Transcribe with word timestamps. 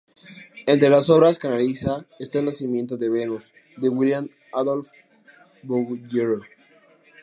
Entre 0.65 0.89
las 0.89 1.11
obras 1.11 1.37
que 1.37 1.45
analiza 1.45 2.07
está 2.17 2.39
"El 2.39 2.45
nacimiento 2.45 2.97
de 2.97 3.07
Venus", 3.07 3.53
de 3.77 3.87
William-Adolphe 3.87 4.89
Bouguereau. 5.61 6.41